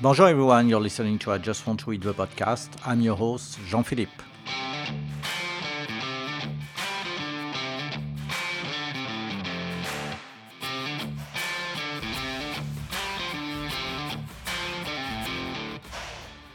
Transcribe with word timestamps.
Bonjour 0.00 0.28
everyone, 0.28 0.68
you're 0.68 0.80
listening 0.80 1.18
to 1.18 1.32
I 1.32 1.38
Just 1.38 1.66
Want 1.66 1.80
to 1.80 1.92
Eat 1.92 2.02
the 2.02 2.14
podcast. 2.14 2.68
I'm 2.86 3.00
your 3.00 3.16
host, 3.16 3.58
Jean 3.66 3.82
Philippe. 3.82 4.12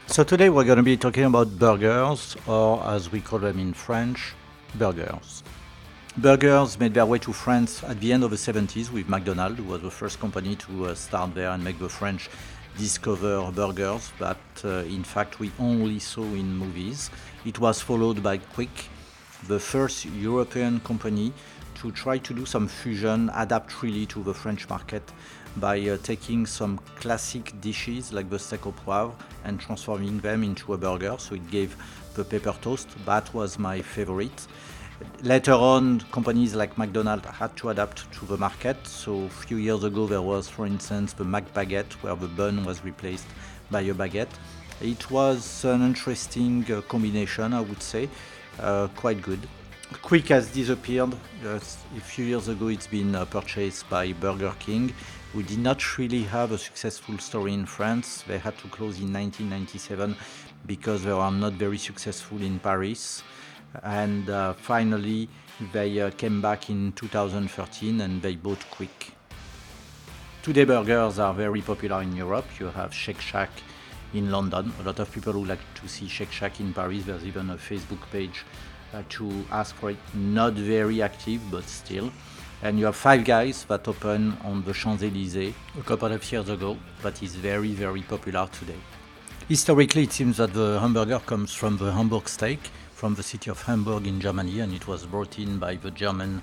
So 0.06 0.24
today 0.24 0.48
we're 0.48 0.64
going 0.64 0.78
to 0.78 0.82
be 0.82 0.96
talking 0.96 1.24
about 1.24 1.58
burgers, 1.58 2.38
or 2.46 2.82
as 2.86 3.12
we 3.12 3.20
call 3.20 3.40
them 3.40 3.58
in 3.58 3.74
French, 3.74 4.32
burgers. 4.76 5.42
Burgers 6.16 6.78
made 6.78 6.94
their 6.94 7.04
way 7.04 7.18
to 7.18 7.32
France 7.32 7.82
at 7.84 8.00
the 8.00 8.10
end 8.10 8.24
of 8.24 8.30
the 8.30 8.36
70s 8.36 8.90
with 8.90 9.06
McDonald's, 9.08 9.58
who 9.58 9.64
was 9.64 9.82
the 9.82 9.90
first 9.90 10.18
company 10.18 10.56
to 10.56 10.86
uh, 10.86 10.94
start 10.94 11.34
there 11.34 11.50
and 11.50 11.62
make 11.62 11.78
the 11.78 11.88
French 11.88 12.30
discover 12.78 13.50
burgers 13.52 14.12
that 14.18 14.38
uh, 14.64 14.68
in 14.84 15.04
fact 15.04 15.38
we 15.38 15.50
only 15.58 15.98
saw 15.98 16.22
in 16.22 16.56
movies. 16.56 17.10
It 17.44 17.58
was 17.58 17.80
followed 17.80 18.22
by 18.22 18.38
Quick, 18.38 18.88
the 19.46 19.60
first 19.60 20.06
European 20.06 20.80
company 20.80 21.32
to 21.76 21.92
try 21.92 22.18
to 22.18 22.34
do 22.34 22.46
some 22.46 22.66
fusion, 22.66 23.30
adapt 23.34 23.82
really 23.82 24.06
to 24.06 24.22
the 24.22 24.32
French 24.32 24.68
market 24.68 25.02
by 25.56 25.78
uh, 25.80 25.98
taking 26.02 26.46
some 26.46 26.78
classic 26.98 27.52
dishes 27.60 28.12
like 28.12 28.28
the 28.30 28.38
steak 28.38 28.66
au 28.66 28.72
poivre 28.72 29.12
and 29.44 29.60
transforming 29.60 30.18
them 30.20 30.42
into 30.42 30.74
a 30.74 30.78
burger. 30.78 31.14
So 31.18 31.34
it 31.34 31.50
gave 31.50 31.76
the 32.14 32.24
pepper 32.24 32.54
toast. 32.60 32.88
That 33.04 33.32
was 33.34 33.58
my 33.58 33.82
favorite. 33.82 34.46
Later 35.22 35.52
on, 35.52 36.00
companies 36.12 36.54
like 36.54 36.78
McDonald's 36.78 37.26
had 37.26 37.56
to 37.56 37.70
adapt 37.70 38.12
to 38.12 38.26
the 38.26 38.36
market. 38.36 38.76
So 38.86 39.24
a 39.24 39.28
few 39.28 39.56
years 39.56 39.82
ago, 39.82 40.06
there 40.06 40.22
was, 40.22 40.48
for 40.48 40.66
instance, 40.66 41.14
the 41.14 41.24
McBaguette, 41.24 41.92
where 42.02 42.14
the 42.14 42.28
bun 42.28 42.64
was 42.64 42.84
replaced 42.84 43.26
by 43.70 43.80
a 43.80 43.94
baguette. 43.94 44.30
It 44.80 45.10
was 45.10 45.64
an 45.64 45.82
interesting 45.82 46.70
uh, 46.70 46.80
combination, 46.82 47.54
I 47.54 47.60
would 47.60 47.82
say, 47.82 48.08
uh, 48.60 48.88
quite 48.94 49.20
good. 49.20 49.40
Quick 50.02 50.28
has 50.28 50.48
disappeared. 50.52 51.12
Uh, 51.44 51.56
a 51.56 51.60
few 52.00 52.26
years 52.26 52.48
ago, 52.48 52.68
it's 52.68 52.86
been 52.86 53.14
uh, 53.16 53.24
purchased 53.24 53.88
by 53.88 54.12
Burger 54.12 54.54
King. 54.60 54.92
We 55.34 55.42
did 55.42 55.58
not 55.58 55.98
really 55.98 56.22
have 56.22 56.52
a 56.52 56.58
successful 56.58 57.18
story 57.18 57.52
in 57.52 57.66
France. 57.66 58.22
They 58.28 58.38
had 58.38 58.56
to 58.58 58.68
close 58.68 59.00
in 59.00 59.12
1997 59.12 60.14
because 60.66 61.02
they 61.02 61.12
were 61.12 61.30
not 61.30 61.54
very 61.54 61.78
successful 61.78 62.40
in 62.40 62.60
Paris 62.60 63.24
and 63.82 64.30
uh, 64.30 64.52
finally 64.54 65.28
they 65.72 66.00
uh, 66.00 66.10
came 66.10 66.40
back 66.40 66.70
in 66.70 66.92
2013 66.92 68.00
and 68.00 68.22
they 68.22 68.36
bought 68.36 68.64
Quick. 68.70 69.12
Today 70.42 70.64
burgers 70.64 71.18
are 71.18 71.32
very 71.32 71.62
popular 71.62 72.02
in 72.02 72.14
Europe. 72.14 72.46
You 72.60 72.66
have 72.66 72.92
Shake 72.92 73.20
Shack 73.20 73.50
in 74.12 74.30
London. 74.30 74.72
A 74.80 74.82
lot 74.82 74.98
of 74.98 75.10
people 75.10 75.32
who 75.32 75.44
like 75.44 75.60
to 75.80 75.88
see 75.88 76.06
Shake 76.06 76.32
Shack 76.32 76.60
in 76.60 76.72
Paris. 76.72 77.04
There's 77.04 77.24
even 77.24 77.50
a 77.50 77.56
Facebook 77.56 78.02
page 78.12 78.44
uh, 78.92 79.02
to 79.10 79.44
ask 79.50 79.74
for 79.76 79.90
it. 79.90 79.96
Not 80.14 80.52
very 80.52 81.02
active, 81.02 81.40
but 81.50 81.64
still. 81.64 82.12
And 82.62 82.78
you 82.78 82.86
have 82.86 82.96
Five 82.96 83.24
Guys 83.24 83.64
that 83.64 83.86
opened 83.88 84.36
on 84.44 84.62
the 84.64 84.72
Champs-Élysées 84.72 85.52
a 85.78 85.82
couple 85.82 86.12
of 86.12 86.32
years 86.32 86.48
ago, 86.48 86.76
but 87.02 87.22
is 87.22 87.34
very, 87.34 87.72
very 87.72 88.02
popular 88.02 88.48
today. 88.52 88.78
Historically, 89.48 90.04
it 90.04 90.12
seems 90.12 90.38
that 90.38 90.54
the 90.54 90.78
hamburger 90.80 91.18
comes 91.18 91.52
from 91.52 91.76
the 91.76 91.92
Hamburg 91.92 92.28
steak, 92.28 92.60
from 93.04 93.16
the 93.16 93.22
city 93.22 93.50
of 93.50 93.60
Hamburg 93.60 94.06
in 94.06 94.18
Germany, 94.18 94.60
and 94.60 94.72
it 94.72 94.88
was 94.88 95.04
brought 95.04 95.38
in 95.38 95.58
by 95.58 95.74
the 95.74 95.90
German 95.90 96.40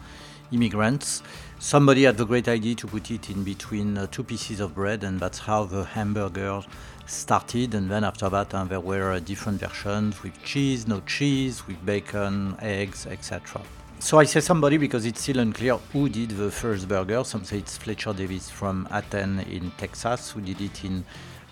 immigrants. 0.52 1.24
Somebody 1.58 2.04
had 2.04 2.18
the 2.18 2.26
great 2.28 2.48
idea 2.48 2.76
to 2.76 2.86
put 2.86 3.10
it 3.10 3.32
in 3.32 3.44
between 3.44 3.98
uh, 3.98 4.06
two 4.06 4.24
pieces 4.24 4.60
of 4.60 4.76
bread, 4.76 5.04
and 5.04 5.20
that's 5.20 5.40
how 5.40 5.64
the 5.64 5.84
hamburger 5.84 6.62
started. 7.08 7.74
And 7.74 7.90
then 7.90 8.04
after 8.04 8.30
that, 8.30 8.54
uh, 8.54 8.66
there 8.66 8.80
were 8.80 9.14
uh, 9.14 9.18
different 9.18 9.60
versions 9.60 10.22
with 10.22 10.40
cheese, 10.44 10.88
no 10.88 11.00
cheese, 11.08 11.66
with 11.66 11.84
bacon, 11.84 12.56
eggs, 12.62 13.08
etc. 13.08 13.60
So 13.98 14.20
I 14.20 14.26
say 14.26 14.40
somebody 14.40 14.78
because 14.78 15.08
it's 15.08 15.24
still 15.24 15.40
unclear 15.40 15.78
who 15.92 16.10
did 16.10 16.30
the 16.30 16.52
first 16.52 16.88
burger. 16.88 17.24
Some 17.24 17.44
say 17.44 17.58
it's 17.58 17.76
Fletcher 17.76 18.14
Davis 18.14 18.52
from 18.52 18.88
Athens 18.92 19.48
in 19.50 19.72
Texas 19.80 20.30
who 20.30 20.42
did 20.42 20.62
it 20.62 20.86
in 20.86 21.06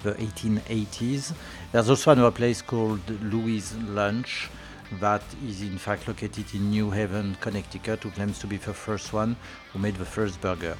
the 0.03 0.11
1880s. 0.13 1.33
There's 1.71 1.89
also 1.89 2.11
another 2.11 2.29
place 2.29 2.61
called 2.61 3.01
Louis 3.23 3.75
Lunch 3.87 4.51
that 4.99 5.23
is 5.45 5.61
in 5.61 5.77
fact 5.77 6.07
located 6.07 6.45
in 6.53 6.69
New 6.69 6.89
Haven, 6.89 7.37
Connecticut, 7.41 8.03
who 8.03 8.11
claims 8.11 8.39
to 8.39 8.47
be 8.47 8.57
the 8.57 8.73
first 8.73 9.13
one 9.13 9.35
who 9.71 9.79
made 9.79 9.95
the 9.95 10.05
first 10.05 10.41
burger. 10.41 10.75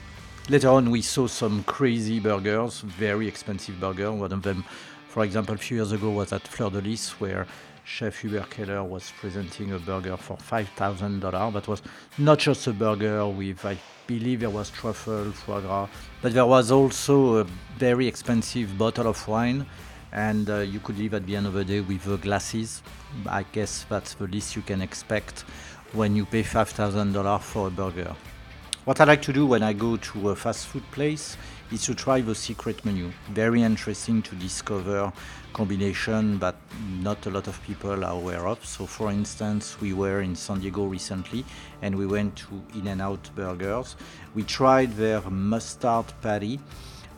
Later 0.50 0.70
on, 0.70 0.90
we 0.90 1.02
saw 1.02 1.28
some 1.28 1.64
crazy 1.64 2.20
burgers, 2.20 2.82
very 2.82 3.28
expensive 3.28 3.80
burger. 3.80 4.12
One 4.12 4.32
of 4.32 4.42
them, 4.42 4.66
for 5.08 5.24
example, 5.24 5.56
a 5.56 5.58
few 5.58 5.78
years 5.78 5.92
ago 5.92 6.10
was 6.10 6.34
at 6.34 6.48
Fleur 6.48 6.72
de 6.72 6.82
Lys, 6.82 7.12
where 7.20 7.46
Chef 7.84 8.20
Hubert 8.20 8.50
Keller 8.50 8.84
was 8.84 9.12
presenting 9.20 9.74
a 9.74 9.80
burger 9.80 10.18
for 10.18 10.38
$5,000. 10.38 11.54
That 11.54 11.68
was 11.68 11.82
not 12.18 12.40
just 12.40 12.68
a 12.68 12.74
burger 12.74 13.28
with, 13.28 13.64
I 13.66 13.78
believe 14.08 14.40
there 14.40 14.50
was 14.50 14.70
truffle, 14.72 15.32
foie 15.32 15.62
gras, 15.62 15.88
but 16.22 16.34
there 16.34 16.46
was 16.46 16.72
also 16.72 17.38
a 17.38 17.44
very 17.78 18.08
expensive 18.08 18.78
bottle 18.78 19.08
of 19.08 19.28
wine 19.28 19.66
and 20.12 20.50
uh, 20.50 20.58
you 20.60 20.80
could 20.80 20.98
leave 20.98 21.14
at 21.14 21.26
the 21.26 21.36
end 21.36 21.48
of 21.48 21.54
the 21.54 21.66
day 21.66 21.82
with 21.82 22.22
glasses. 22.22 22.82
I 23.28 23.44
guess 23.44 23.86
that's 23.90 24.14
the 24.16 24.28
least 24.28 24.56
you 24.56 24.62
can 24.62 24.82
expect 24.82 25.42
when 25.94 26.16
you 26.16 26.26
pay 26.26 26.44
$5,000 26.44 27.42
for 27.42 27.68
a 27.68 27.72
burger. 27.72 28.16
What 28.86 29.00
I 29.02 29.04
like 29.04 29.22
to 29.24 29.34
do 29.34 29.46
when 29.46 29.62
I 29.62 29.74
go 29.74 29.98
to 29.98 30.30
a 30.30 30.36
fast 30.36 30.68
food 30.68 30.90
place 30.92 31.38
is 31.72 31.84
to 31.84 31.94
try 31.94 32.22
the 32.22 32.34
secret 32.34 32.84
menu. 32.86 33.12
Very 33.30 33.62
interesting 33.62 34.22
to 34.24 34.36
discover 34.36 35.14
combination 35.54 36.40
that 36.40 36.56
not 37.02 37.26
a 37.26 37.30
lot 37.30 37.48
of 37.48 37.62
people 37.64 38.04
are 38.04 38.12
aware 38.12 38.48
of. 38.48 38.66
So 38.66 38.86
for 38.86 39.12
instance, 39.12 39.80
we 39.80 39.94
were 39.94 40.22
in 40.22 40.36
San 40.36 40.60
Diego 40.62 40.86
recently 40.86 41.46
and 41.82 41.96
we 41.96 42.08
went 42.08 42.36
to 42.38 42.64
In-N-Out 42.74 43.30
Burgers. 43.36 43.96
We 44.34 44.44
tried 44.44 44.94
their 44.94 45.22
mustard 45.30 46.06
patty 46.22 46.60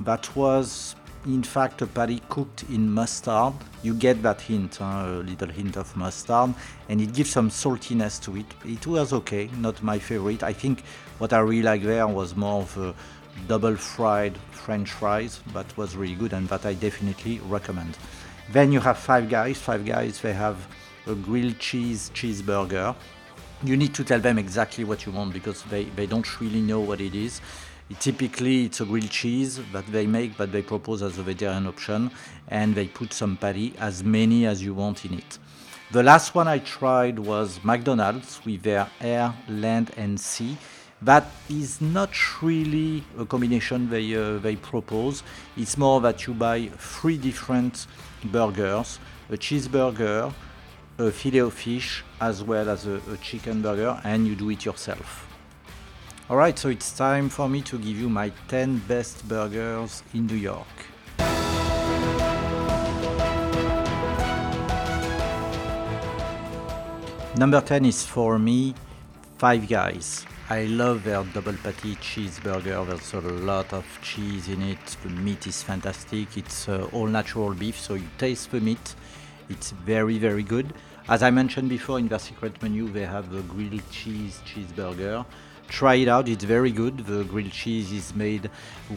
that 0.02 0.35
was 0.35 0.96
in 1.26 1.44
fact 1.44 1.82
a 1.82 1.88
patty 1.88 2.22
cooked 2.30 2.64
in 2.70 2.92
mustard. 2.92 3.54
You 3.84 3.94
get 3.94 4.22
that 4.24 4.42
hint, 4.42 4.78
huh? 4.78 5.06
a 5.08 5.24
little 5.24 5.50
hint 5.50 5.78
of 5.78 5.96
mustard, 5.96 6.54
and 6.90 7.02
it 7.02 7.14
gives 7.14 7.30
some 7.30 7.50
saltiness 7.50 8.22
to 8.24 8.38
it. 8.38 8.46
It 8.66 8.86
was 8.88 9.14
okay, 9.14 9.50
not 9.58 9.82
my 9.84 10.00
favorite. 10.00 10.44
I 10.44 10.54
think 10.54 10.84
what 11.20 11.34
I 11.34 11.40
really 11.40 11.62
like 11.62 11.84
there 11.84 12.08
was 12.08 12.36
more 12.36 12.62
of 12.62 12.78
a 12.78 12.96
double 13.48 13.76
fried 13.76 14.38
French 14.52 14.92
fries, 14.92 15.42
that 15.54 15.76
was 15.78 15.96
really 15.96 16.16
good, 16.16 16.34
and 16.34 16.48
that 16.50 16.66
I 16.66 16.74
definitely 16.74 17.40
recommend. 17.48 17.98
Then 18.52 18.72
you 18.72 18.80
have 18.80 18.98
Five 18.98 19.30
Guys. 19.30 19.58
Five 19.58 19.86
Guys, 19.86 20.20
they 20.22 20.34
have 20.34 20.68
a 21.08 21.16
grilled 21.16 21.59
cheese 21.59 22.12
cheeseburger. 22.14 22.96
You 23.64 23.78
need 23.78 23.94
to 23.96 24.03
tell 24.03 24.20
them 24.20 24.38
exactly 24.40 24.84
what 24.84 25.06
you 25.06 25.12
want 25.12 25.34
because 25.34 25.64
they, 25.64 25.86
they 25.86 26.08
don't 26.08 26.42
really 26.42 26.62
know 26.62 26.80
what 26.80 27.00
it 27.00 27.16
is. 27.16 27.42
Typically, 28.00 28.66
it's 28.66 28.81
a 28.81 28.85
grilled 28.85 29.09
cheese 29.09 29.59
that 29.74 29.85
they 29.88 30.07
make, 30.07 30.38
but 30.38 30.52
they 30.52 30.62
propose 30.62 31.02
as 31.02 31.18
a 31.18 31.24
vegetarian 31.24 31.68
option, 31.68 32.12
and 32.47 32.75
they 32.75 32.88
put 32.88 33.13
some 33.13 33.38
patty, 33.38 33.74
as 33.79 34.03
many 34.03 34.46
as 34.46 34.63
you 34.63 34.74
want 34.74 35.06
in 35.06 35.16
it. 35.16 35.40
The 35.91 36.03
last 36.03 36.35
one 36.35 36.47
I 36.47 36.59
tried 36.59 37.19
was 37.19 37.59
McDonald's 37.63 38.40
with 38.46 38.62
their 38.63 38.88
air, 39.02 39.34
land, 39.50 39.91
and 39.97 40.19
sea. 40.19 40.57
That 41.02 41.25
is 41.50 41.81
not 41.81 42.12
really 42.41 43.03
a 43.18 43.25
combination 43.25 43.90
they, 43.90 44.16
uh, 44.16 44.38
they 44.38 44.56
propose. 44.56 45.23
It's 45.58 45.78
more 45.78 46.00
that 46.02 46.28
you 46.28 46.34
buy 46.34 46.69
three 46.78 47.18
different 47.18 47.88
burgers 48.25 49.00
a 49.31 49.38
cheeseburger, 49.38 50.34
a 50.97 51.12
filet 51.12 51.40
of 51.40 51.53
fish, 51.53 52.03
as 52.19 52.44
well 52.44 52.69
as 52.69 52.85
a, 52.85 53.02
a 53.12 53.18
chicken 53.18 53.62
burger, 53.62 54.00
and 54.03 54.28
you 54.28 54.35
do 54.35 54.50
it 54.50 54.66
yourself. 54.66 55.31
Alright, 56.31 56.58
so 56.58 56.69
it's 56.69 56.94
time 56.94 57.28
for 57.28 57.50
me 57.50 57.62
to 57.64 57.78
give 57.78 58.00
you 58.00 58.08
my 58.08 58.31
10 58.47 58.78
best 58.88 59.28
burgers 59.28 60.02
in 60.14 60.28
New 60.28 60.38
York. 60.38 60.66
Number 67.35 67.59
10 67.59 67.84
is 67.84 68.06
for 68.06 68.40
me 68.40 68.73
Five 69.40 69.67
Guys. 69.67 70.26
I 70.50 70.67
love 70.67 71.03
their 71.03 71.22
double 71.34 71.58
patty 71.61 71.96
cheeseburger. 71.97 72.88
There's 72.88 73.14
a 73.14 73.20
lot 73.20 73.73
of 73.73 73.85
cheese 74.02 74.47
in 74.47 74.61
it. 74.61 74.97
The 75.03 75.09
meat 75.09 75.47
is 75.47 75.61
fantastic. 75.61 76.38
It's 76.38 76.70
uh, 76.70 76.88
all 76.94 77.08
natural 77.08 77.53
beef, 77.53 77.78
so 77.78 77.96
you 77.96 78.08
taste 78.17 78.52
the 78.52 78.61
meat. 78.61 78.96
It's 79.50 79.72
very, 79.72 80.17
very 80.17 80.44
good. 80.44 80.76
As 81.09 81.23
I 81.23 81.29
mentioned 81.29 81.67
before, 81.67 82.00
in 82.00 82.08
their 82.08 82.20
secret 82.20 82.61
menu, 82.61 82.90
they 82.90 83.06
have 83.06 83.34
the 83.34 83.41
grilled 83.41 83.82
cheese 83.91 84.40
cheeseburger 84.46 85.26
try 85.72 85.96
it 85.96 86.08
out. 86.08 86.28
It's 86.28 86.44
very 86.44 86.72
good. 86.72 86.97
The 86.97 87.23
grilled 87.23 87.52
cheese 87.52 87.91
is 87.91 88.14
made 88.14 88.50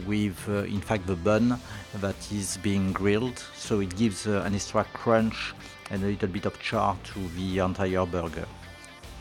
with, 0.05 0.37
uh, 0.47 0.63
in 0.65 0.81
fact, 0.81 1.07
the 1.07 1.15
bun 1.15 1.57
that 1.95 2.31
is 2.31 2.57
being 2.57 2.91
grilled, 2.91 3.39
so 3.55 3.79
it 3.79 3.95
gives 3.95 4.27
uh, 4.27 4.43
an 4.45 4.53
extra 4.53 4.83
crunch 4.93 5.53
and 5.89 6.03
a 6.03 6.07
little 6.07 6.27
bit 6.27 6.45
of 6.45 6.59
char 6.59 6.97
to 7.13 7.19
the 7.37 7.59
entire 7.59 8.05
burger. 8.05 8.45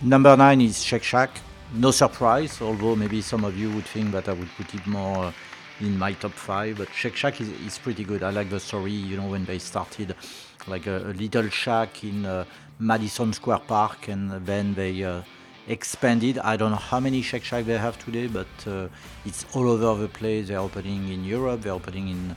Number 0.02 0.36
nine 0.36 0.60
is 0.60 0.82
Shake 0.82 1.04
Shack. 1.04 1.30
No 1.72 1.92
surprise, 1.92 2.60
although 2.60 2.96
maybe 2.96 3.22
some 3.22 3.44
of 3.44 3.56
you 3.56 3.70
would 3.72 3.86
think 3.86 4.10
that 4.12 4.28
I 4.28 4.32
would 4.32 4.50
put 4.56 4.74
it 4.74 4.86
more 4.86 5.32
in 5.80 5.98
my 5.98 6.12
top 6.12 6.32
five. 6.32 6.78
But 6.78 6.88
Shake 6.92 7.16
Shack 7.16 7.40
is, 7.40 7.48
is 7.66 7.78
pretty 7.78 8.04
good. 8.04 8.22
I 8.22 8.30
like 8.30 8.50
the 8.50 8.60
story. 8.60 8.92
You 8.92 9.16
know, 9.16 9.28
when 9.28 9.44
they 9.44 9.58
started, 9.58 10.14
like 10.66 10.86
a, 10.86 10.98
a 10.98 11.12
little 11.12 11.48
shack 11.48 12.02
in 12.04 12.26
uh, 12.26 12.44
Madison 12.78 13.32
Square 13.32 13.62
Park, 13.66 14.08
and 14.08 14.44
then 14.44 14.74
they 14.74 15.04
uh, 15.04 15.22
expanded. 15.68 16.38
I 16.38 16.56
don't 16.56 16.70
know 16.70 16.76
how 16.76 17.00
many 17.00 17.22
Shake 17.22 17.44
Shack 17.44 17.64
they 17.64 17.78
have 17.78 18.02
today, 18.04 18.26
but 18.26 18.46
uh, 18.66 18.88
it's 19.24 19.46
all 19.54 19.68
over 19.68 20.02
the 20.02 20.08
place. 20.08 20.48
They're 20.48 20.58
opening 20.58 21.08
in 21.08 21.24
Europe. 21.24 21.62
They're 21.62 21.72
opening 21.72 22.08
in 22.08 22.36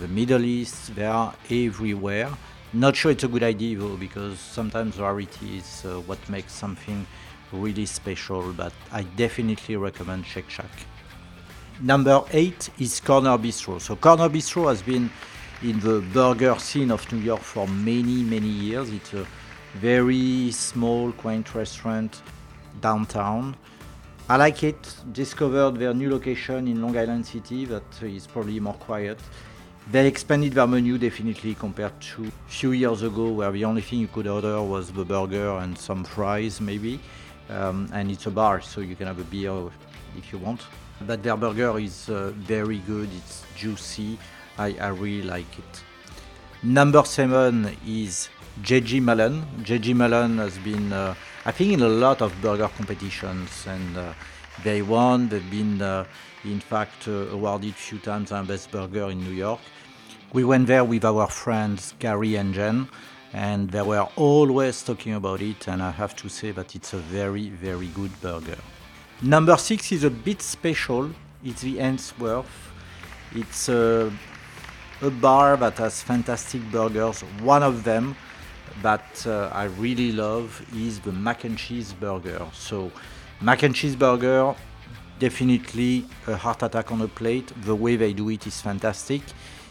the 0.00 0.08
Middle 0.08 0.44
East. 0.44 0.94
They 0.94 1.06
are 1.06 1.34
everywhere. 1.50 2.30
Not 2.72 2.94
sure 2.94 3.10
it's 3.10 3.24
a 3.24 3.28
good 3.28 3.42
idea 3.42 3.78
though, 3.78 3.96
because 3.96 4.38
sometimes 4.38 4.98
rarity 4.98 5.58
is 5.58 5.84
uh, 5.84 6.00
what 6.06 6.18
makes 6.28 6.52
something 6.52 7.06
really 7.52 7.86
special. 7.86 8.52
But 8.52 8.72
I 8.92 9.02
definitely 9.02 9.76
recommend 9.76 10.26
Shake 10.26 10.48
Shack. 10.48 10.70
Number 11.80 12.22
eight 12.32 12.70
is 12.78 13.00
Corner 13.00 13.36
Bistro. 13.38 13.80
So 13.80 13.96
Corner 13.96 14.28
Bistro 14.28 14.68
has 14.68 14.82
been 14.82 15.10
in 15.62 15.80
the 15.80 16.00
burger 16.12 16.58
scene 16.58 16.90
of 16.90 17.10
New 17.12 17.18
York 17.18 17.40
for 17.40 17.66
many, 17.66 18.22
many 18.22 18.48
years. 18.48 18.90
It's 18.90 19.14
a 19.14 19.26
very 19.74 20.50
small, 20.52 21.12
quaint 21.12 21.54
restaurant 21.54 22.22
downtown. 22.80 23.56
I 24.28 24.36
like 24.36 24.62
it. 24.62 24.94
Discovered 25.12 25.76
their 25.78 25.92
new 25.92 26.10
location 26.10 26.68
in 26.68 26.80
Long 26.80 26.96
Island 26.96 27.26
City 27.26 27.64
that 27.64 28.02
is 28.02 28.26
probably 28.26 28.60
more 28.60 28.74
quiet. 28.74 29.18
They 29.90 30.06
expanded 30.06 30.52
their 30.52 30.66
menu 30.66 30.98
definitely 30.98 31.54
compared 31.54 32.00
to 32.00 32.26
a 32.26 32.50
few 32.50 32.72
years 32.72 33.02
ago 33.02 33.30
where 33.32 33.50
the 33.50 33.64
only 33.64 33.82
thing 33.82 33.98
you 33.98 34.08
could 34.08 34.28
order 34.28 34.62
was 34.62 34.92
the 34.92 35.04
burger 35.04 35.56
and 35.58 35.76
some 35.76 36.04
fries 36.04 36.60
maybe. 36.60 37.00
Um, 37.48 37.88
and 37.92 38.10
it's 38.10 38.26
a 38.26 38.30
bar 38.30 38.60
so 38.60 38.80
you 38.80 38.94
can 38.94 39.08
have 39.08 39.18
a 39.18 39.24
beer 39.24 39.52
if 40.16 40.32
you 40.32 40.38
want. 40.38 40.60
But 41.06 41.22
their 41.22 41.36
burger 41.36 41.78
is 41.78 42.08
uh, 42.08 42.32
very 42.36 42.78
good, 42.78 43.08
it's 43.16 43.42
juicy, 43.56 44.18
I, 44.58 44.76
I 44.80 44.88
really 44.88 45.26
like 45.26 45.58
it. 45.58 45.82
Number 46.62 47.02
seven 47.04 47.76
is 47.86 48.28
JG 48.62 49.00
Melon. 49.00 49.42
JG 49.62 49.94
Melon 49.94 50.38
has 50.38 50.58
been, 50.58 50.92
uh, 50.92 51.14
I 51.46 51.52
think, 51.52 51.72
in 51.72 51.82
a 51.82 51.88
lot 51.88 52.20
of 52.20 52.34
burger 52.42 52.68
competitions 52.68 53.66
and 53.66 53.96
uh, 53.96 54.12
they 54.62 54.82
won. 54.82 55.28
They've 55.28 55.50
been, 55.50 55.80
uh, 55.80 56.04
in 56.44 56.60
fact, 56.60 57.08
uh, 57.08 57.28
awarded 57.32 57.70
a 57.70 57.74
few 57.74 57.98
times 57.98 58.32
as 58.32 58.46
best 58.46 58.70
burger 58.70 59.10
in 59.10 59.24
New 59.24 59.32
York. 59.32 59.60
We 60.32 60.44
went 60.44 60.66
there 60.66 60.84
with 60.84 61.04
our 61.04 61.26
friends 61.26 61.94
Gary 61.98 62.36
and 62.36 62.52
Jen, 62.54 62.88
and 63.32 63.70
they 63.70 63.82
were 63.82 64.08
always 64.16 64.82
talking 64.82 65.14
about 65.14 65.40
it. 65.40 65.66
And 65.66 65.82
I 65.82 65.90
have 65.90 66.14
to 66.16 66.28
say 66.28 66.52
that 66.52 66.76
it's 66.76 66.92
a 66.92 66.98
very, 66.98 67.48
very 67.48 67.88
good 67.88 68.12
burger. 68.20 68.58
Number 69.22 69.56
six 69.56 69.90
is 69.92 70.04
a 70.04 70.10
bit 70.10 70.42
special. 70.42 71.10
It's 71.42 71.62
the 71.62 71.78
Ainsworth. 71.78 72.72
It's 73.34 73.68
a, 73.68 74.12
a 75.02 75.10
bar 75.10 75.56
that 75.56 75.78
has 75.78 76.02
fantastic 76.02 76.62
burgers. 76.70 77.22
One 77.42 77.62
of 77.62 77.84
them 77.84 78.16
that 78.82 79.26
uh, 79.26 79.50
I 79.52 79.64
really 79.64 80.12
love 80.12 80.64
is 80.74 81.00
the 81.00 81.12
mac 81.12 81.44
and 81.44 81.56
cheese 81.56 81.92
burger. 81.92 82.46
So, 82.52 82.90
mac 83.40 83.62
and 83.62 83.74
cheese 83.74 83.96
burger, 83.96 84.54
definitely 85.18 86.04
a 86.26 86.36
heart 86.36 86.62
attack 86.62 86.90
on 86.92 87.00
a 87.02 87.08
plate. 87.08 87.52
The 87.62 87.74
way 87.74 87.96
they 87.96 88.12
do 88.12 88.30
it 88.30 88.46
is 88.46 88.60
fantastic. 88.60 89.22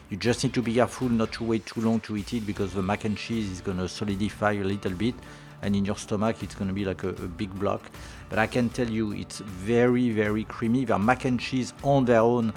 You 0.10 0.18
just 0.18 0.44
need 0.44 0.54
to 0.54 0.62
be 0.62 0.76
careful 0.76 1.10
not 1.10 1.32
to 1.34 1.44
wait 1.44 1.66
too 1.66 1.82
long 1.82 2.00
to 2.02 2.18
eat 2.18 2.34
it 2.34 2.46
because 2.46 2.74
the 2.74 2.82
mac 2.82 3.06
and 3.06 3.18
cheese 3.18 3.50
is 3.52 3.62
gonna 3.62 3.88
solidify 3.88 4.54
a 4.54 4.64
little 4.64 4.94
bit 4.94 5.16
and 5.62 5.76
in 5.76 5.86
your 5.86 5.98
stomach 5.98 6.42
it's 6.42 6.56
gonna 6.56 6.74
be 6.74 6.86
like 6.86 7.04
a, 7.04 7.10
a 7.10 7.28
big 7.28 7.54
block. 7.60 7.90
But 8.30 8.40
I 8.40 8.48
can 8.48 8.70
tell 8.70 8.90
you 8.90 9.12
it's 9.14 9.40
very, 9.40 10.10
very 10.10 10.44
creamy. 10.46 10.86
Their 10.86 11.00
mac 11.00 11.26
and 11.26 11.40
cheese 11.40 11.74
on 11.84 12.06
their 12.06 12.22
own 12.22 12.54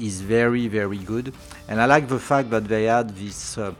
is 0.00 0.20
very, 0.20 0.68
very 0.68 0.98
good. 0.98 1.34
And 1.68 1.80
I 1.80 1.86
like 1.86 2.08
the 2.08 2.18
fact 2.18 2.50
that 2.50 2.66
they 2.66 2.88
add 2.88 3.10
this 3.16 3.58
uh, 3.58 3.74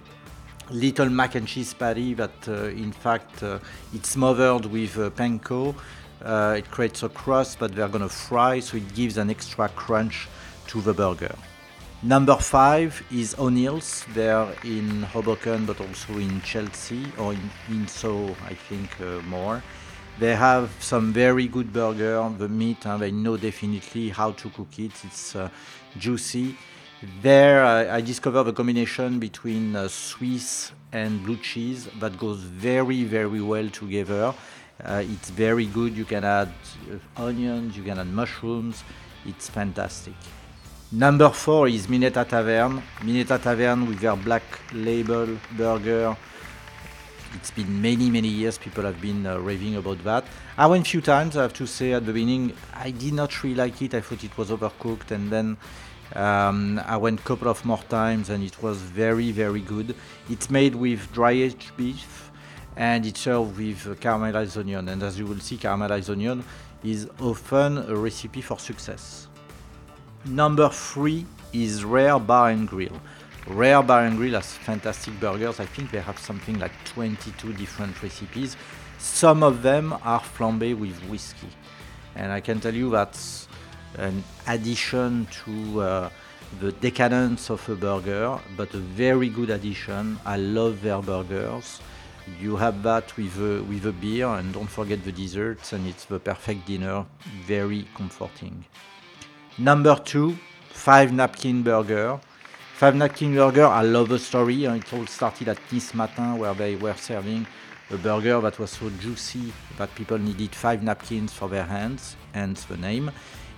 little 0.71 1.09
mac 1.09 1.35
and 1.35 1.47
cheese 1.47 1.75
patty 1.75 2.15
that 2.15 2.49
uh, 2.49 2.65
in 2.65 2.93
fact 2.93 3.43
uh, 3.43 3.59
it's 3.95 4.11
smothered 4.11 4.67
with 4.67 4.99
uh, 4.99 5.11
panko. 5.11 5.75
Uh, 6.23 6.57
it 6.59 6.71
creates 6.71 7.03
a 7.03 7.09
crust, 7.09 7.59
but 7.59 7.75
they're 7.75 7.89
gonna 7.89 8.09
fry, 8.09 8.59
so 8.61 8.77
it 8.77 8.95
gives 8.95 9.17
an 9.19 9.31
extra 9.31 9.69
crunch 9.69 10.29
to 10.67 10.81
the 10.81 10.93
burger. 10.93 11.35
Number 12.03 12.37
five 12.37 13.03
is 13.11 13.35
O'Neill's. 13.39 14.05
They're 14.15 14.49
in 14.63 15.03
Hoboken, 15.03 15.67
but 15.67 15.81
also 15.81 16.13
in 16.15 16.41
Chelsea 16.43 17.07
or 17.19 17.33
in, 17.33 17.51
in 17.69 17.89
Soho, 17.89 18.37
I 18.47 18.55
think 18.55 19.01
uh, 19.01 19.21
more. 19.23 19.63
They 20.21 20.35
have 20.35 20.71
some 20.81 21.13
very 21.13 21.49
good 21.49 21.73
burger. 21.73 22.29
The 22.39 22.49
meat, 22.49 22.87
and 22.87 23.03
they 23.03 23.11
know 23.11 23.37
definitely 23.37 24.11
how 24.11 24.33
to 24.33 24.51
cook 24.51 24.79
it. 24.79 24.93
It's 25.05 25.35
uh, 25.35 25.49
juicy. 25.97 26.57
There, 27.23 27.65
I, 27.65 27.99
I 27.99 28.01
discovered 28.01 28.43
the 28.43 28.53
combination 28.53 29.21
between 29.21 29.77
uh, 29.77 29.87
Swiss 29.87 30.73
and 30.91 31.25
blue 31.25 31.37
cheese 31.37 31.89
that 32.01 32.19
goes 32.19 32.39
very, 32.41 33.05
very 33.05 33.41
well 33.41 33.69
together. 33.69 34.35
Uh, 34.83 35.05
it's 35.07 35.31
very 35.31 35.67
good. 35.67 35.97
You 35.97 36.05
can 36.05 36.25
add 36.25 36.49
uh, 36.91 37.23
onions, 37.23 37.77
you 37.77 37.85
can 37.85 38.01
add 38.01 38.09
mushrooms. 38.09 38.83
It's 39.25 39.49
fantastic. 39.49 40.15
Number 40.91 41.31
four 41.31 41.69
is 41.69 41.89
Minetta 41.89 42.25
Tavern. 42.25 42.83
Minetta 43.05 43.39
Tavern 43.39 43.87
with 43.87 44.01
their 44.01 44.17
black 44.17 44.43
label 44.73 45.29
burger. 45.57 46.17
It's 47.35 47.53
been 47.53 47.81
many, 47.81 48.11
many 48.11 48.29
years 48.29 48.59
people 48.59 48.83
have 48.83 49.01
been 49.01 49.25
uh, 49.25 49.39
raving 49.39 49.77
about 49.77 50.03
that. 50.03 50.25
I 50.57 50.67
went 50.67 50.85
a 50.89 50.91
few 50.91 51.01
times, 51.01 51.37
I 51.37 51.43
have 51.43 51.53
to 51.55 51.67
say, 51.67 51.93
at 51.93 52.07
the 52.07 52.13
beginning. 52.13 52.55
I 52.75 52.91
did 52.91 53.13
not 53.13 53.45
really 53.45 53.55
like 53.55 53.81
it. 53.83 53.95
I 53.95 54.01
thought 54.01 54.25
it 54.25 54.37
was 54.37 54.51
overcooked. 54.51 55.13
And 55.13 55.31
then 55.31 55.59
um, 56.15 56.81
I 56.87 56.97
went 56.97 57.23
couple 57.25 57.49
of 57.49 57.65
more 57.65 57.83
times 57.89 58.31
and 58.31 58.43
it 58.43 58.63
was 58.63 58.79
very, 58.79 59.31
very 59.31 59.61
good. 59.61 59.95
It's 60.31 60.51
made 60.51 60.75
with 60.75 61.13
dry 61.13 61.33
aged 61.33 61.77
beef 61.77 62.31
and 62.77 63.05
it's 63.05 63.21
served 63.21 63.59
with 63.59 64.01
caramelized 64.01 64.57
onion. 64.57 64.89
And 64.89 65.03
as 65.03 65.19
you 65.19 65.27
will 65.27 65.41
see, 65.41 65.57
caramelized 65.57 66.11
onion 66.11 66.45
is 66.83 67.09
often 67.21 67.79
a 67.79 67.95
recipe 67.95 68.41
for 68.41 68.59
success. 68.59 69.29
Number 70.25 70.69
three 70.69 71.27
is 71.53 71.85
Rare 71.85 72.19
Bar 72.19 72.51
and 72.51 72.69
Grill. 72.69 73.01
Rare 73.47 73.83
Bar 73.83 74.05
and 74.05 74.17
Grill 74.17 74.35
has 74.35 74.53
fantastic 74.53 75.19
burgers. 75.21 75.61
I 75.61 75.67
think 75.67 75.91
they 75.91 76.01
have 76.01 76.19
something 76.19 76.59
like 76.59 76.73
22 76.87 77.53
different 77.55 78.01
recipes. 78.03 78.57
Some 78.99 79.43
of 79.43 79.63
them 79.63 79.93
are 80.05 80.21
flambé 80.21 80.79
with 80.79 80.99
whiskey. 81.09 81.49
And 82.15 82.33
I 82.33 82.41
can 82.41 82.61
tell 82.61 82.75
you 82.75 82.91
that's 82.91 83.49
an 83.97 84.23
addition 84.47 85.27
to 85.45 85.81
uh, 85.81 86.11
the 86.61 86.73
decadence 86.73 87.51
of 87.51 87.69
a 87.69 87.75
burger, 87.75 88.39
but 88.57 88.73
a 88.75 88.79
very 88.79 89.29
good 89.29 89.51
addition. 89.51 90.19
I 90.25 90.37
love 90.37 90.83
their 90.83 91.01
burgers. 91.01 91.81
You 92.41 92.57
have 92.57 92.83
that 92.83 93.17
with 93.17 93.37
a, 93.39 93.63
with 93.63 93.87
a 93.87 93.93
beer, 93.93 94.27
and 94.27 94.53
don't 94.53 94.69
forget 94.69 95.03
the 95.05 95.13
desserts, 95.13 95.73
and 95.73 95.87
it's 95.87 96.05
the 96.05 96.21
perfect 96.21 96.67
dinner. 96.67 97.07
Very 97.47 97.87
comforting. 97.95 98.65
Number 99.57 99.97
two, 99.97 100.37
Five 100.71 101.13
Napkin 101.13 101.63
Burger. 101.63 102.21
Five 102.75 102.95
Napkin 102.95 103.35
Burger, 103.35 103.67
I 103.67 103.83
love 103.83 104.09
the 104.09 104.19
story. 104.19 104.65
It 104.65 104.93
all 104.93 105.07
started 105.07 105.49
at 105.49 105.59
Nice 105.73 105.95
Matin, 105.95 106.39
where 106.39 106.55
they 106.55 106.77
were 106.77 106.95
serving 106.95 107.47
a 107.91 107.97
burger 107.97 108.41
that 108.41 108.59
was 108.59 108.71
so 108.71 108.91
juicy 109.01 109.53
that 109.79 109.95
people 109.95 110.19
needed 110.19 110.55
five 110.55 110.83
napkins 110.83 111.33
for 111.33 111.49
their 111.49 111.65
hands, 111.65 112.17
hence 112.33 112.65
the 112.65 112.77
name. 112.77 113.11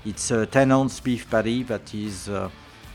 It's 0.04 0.30
a 0.30 0.47
10 0.47 0.73
ounce 0.73 0.99
beef 0.99 1.28
patty 1.28 1.62
that 1.64 1.92
is 1.95 2.30
uh, 2.30 2.49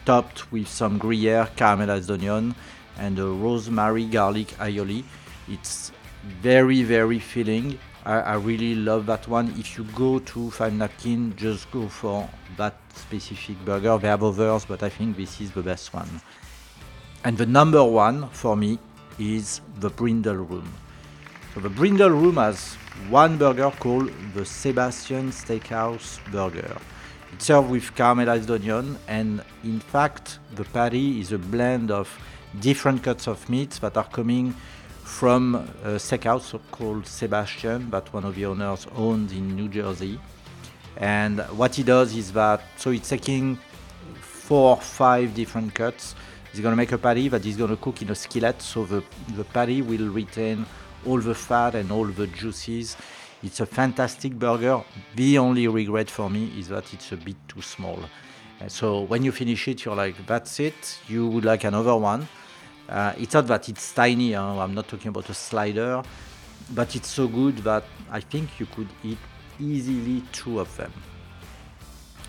topped 0.05 0.51
with 0.51 0.67
some 0.67 0.97
Gruyere, 0.97 1.47
caramelized 1.55 2.09
onion, 2.09 2.55
and 2.97 3.19
a 3.19 3.27
rosemary 3.27 4.05
garlic 4.05 4.47
aioli. 4.57 5.03
It's 5.47 5.91
very, 6.41 6.81
very 6.81 7.19
filling. 7.19 7.77
I, 8.05 8.13
I, 8.19 8.33
really 8.35 8.73
love 8.73 9.05
that 9.05 9.27
one. 9.27 9.53
If 9.57 9.77
you 9.77 9.83
go 9.95 10.17
to 10.17 10.49
Five 10.49 10.73
Napkin, 10.73 11.35
just 11.35 11.69
go 11.69 11.87
for 11.87 12.27
that 12.57 12.75
specific 12.95 13.63
burger. 13.65 13.99
They 13.99 14.07
have 14.07 14.23
others, 14.23 14.65
but 14.65 14.81
I 14.81 14.89
think 14.89 15.15
this 15.15 15.39
is 15.41 15.51
the 15.51 15.61
best 15.61 15.93
one. 15.93 16.09
And 17.23 17.37
the 17.37 17.45
number 17.45 17.83
one 17.83 18.29
for 18.29 18.55
me 18.55 18.79
is 19.19 19.61
the 19.79 19.91
Brindle 19.91 20.37
Room. 20.37 20.71
So 21.53 21.59
the 21.59 21.69
Brindle 21.69 22.09
Room 22.09 22.37
has 22.37 22.73
one 23.09 23.37
burger 23.37 23.71
called 23.79 24.11
the 24.33 24.43
Sebastian 24.43 25.29
Steakhouse 25.31 26.19
Burger. 26.31 26.75
It's 27.35 27.47
served 27.47 27.69
with 27.69 27.93
caramelized 27.95 28.49
onion, 28.49 28.97
and 29.09 29.43
in 29.65 29.81
fact, 29.81 30.39
the 30.55 30.63
patty 30.63 31.19
is 31.19 31.33
a 31.33 31.37
blend 31.37 31.91
of 31.91 32.07
different 32.61 33.03
cuts 33.03 33.27
of 33.27 33.49
meat 33.49 33.71
that 33.81 33.97
are 33.97 34.07
coming 34.07 34.55
from 35.03 35.55
a 35.83 35.97
steakhouse 35.97 36.57
called 36.71 37.05
Sebastian 37.05 37.89
that 37.91 38.13
one 38.13 38.23
of 38.23 38.35
the 38.35 38.45
owners 38.45 38.87
owns 38.95 39.33
in 39.33 39.53
New 39.53 39.67
Jersey. 39.67 40.17
And 40.95 41.41
what 41.57 41.75
he 41.75 41.83
does 41.83 42.15
is 42.15 42.31
that, 42.31 42.61
so 42.77 42.91
it's 42.91 43.09
taking 43.09 43.59
four 44.21 44.77
or 44.77 44.81
five 44.81 45.35
different 45.35 45.75
cuts. 45.75 46.15
He's 46.53 46.61
gonna 46.61 46.77
make 46.77 46.93
a 46.93 46.97
patty 46.97 47.27
that 47.27 47.43
he's 47.43 47.57
gonna 47.57 47.75
cook 47.75 48.01
in 48.01 48.11
a 48.11 48.15
skillet, 48.15 48.61
so 48.61 48.85
the, 48.85 49.03
the 49.35 49.43
patty 49.43 49.81
will 49.81 50.07
retain 50.07 50.65
all 51.05 51.19
the 51.19 51.35
fat 51.35 51.75
and 51.75 51.91
all 51.91 52.05
the 52.05 52.27
juices. 52.27 52.95
It's 53.45 53.59
a 53.59 53.65
fantastic 53.67 54.33
burger. 54.33 54.81
The 55.15 55.37
only 55.37 55.67
regret 55.67 56.09
for 56.09 56.31
me 56.31 56.51
is 56.57 56.69
that 56.69 56.91
it's 56.95 57.11
a 57.11 57.15
bit 57.15 57.35
too 57.47 57.61
small. 57.61 57.99
So 58.67 59.01
when 59.01 59.23
you 59.23 59.31
finish 59.31 59.67
it, 59.67 59.85
you're 59.85 59.95
like, 59.95 60.25
that's 60.25 60.59
it. 60.59 60.99
You 61.07 61.27
would 61.27 61.45
like 61.45 61.63
another 61.63 61.95
one. 61.95 62.27
Uh, 62.89 63.13
it's 63.19 63.35
not 63.35 63.45
that 63.45 63.69
it's 63.69 63.93
tiny. 63.93 64.33
Huh? 64.33 64.59
I'm 64.59 64.73
not 64.73 64.87
talking 64.87 65.09
about 65.09 65.29
a 65.29 65.35
slider, 65.35 66.01
but 66.73 66.95
it's 66.95 67.07
so 67.07 67.27
good 67.27 67.57
that 67.59 67.83
I 68.11 68.19
think 68.19 68.59
you 68.59 68.65
could 68.65 68.89
eat 69.03 69.19
easily 69.59 70.23
two 70.31 70.59
of 70.59 70.75
them. 70.75 70.91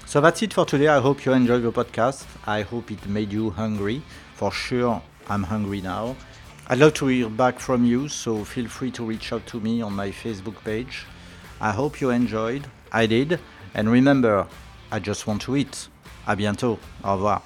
So 0.04 0.20
that's 0.20 0.42
it 0.42 0.52
for 0.52 0.66
today. 0.66 0.88
I 0.88 1.00
hope 1.00 1.24
you 1.24 1.32
enjoyed 1.32 1.62
the 1.62 1.72
podcast. 1.72 2.26
I 2.46 2.60
hope 2.60 2.90
it 2.90 3.08
made 3.08 3.32
you 3.32 3.48
hungry. 3.50 4.02
For 4.34 4.52
sure, 4.52 5.00
I'm 5.28 5.44
hungry 5.44 5.80
now. 5.80 6.14
I'd 6.68 6.78
love 6.78 6.94
to 6.94 7.06
hear 7.06 7.28
back 7.28 7.60
from 7.60 7.84
you, 7.84 8.08
so 8.08 8.42
feel 8.42 8.66
free 8.66 8.90
to 8.90 9.04
reach 9.04 9.32
out 9.32 9.46
to 9.46 9.60
me 9.60 9.82
on 9.82 9.92
my 9.92 10.10
Facebook 10.10 10.56
page. 10.64 11.06
I 11.60 11.70
hope 11.70 12.00
you 12.00 12.10
enjoyed. 12.10 12.66
I 12.90 13.06
did. 13.06 13.38
And 13.72 13.88
remember, 13.88 14.48
I 14.90 14.98
just 14.98 15.28
want 15.28 15.42
to 15.42 15.54
eat. 15.54 15.88
À 16.26 16.34
bientôt. 16.34 16.80
Au 17.04 17.12
revoir. 17.12 17.42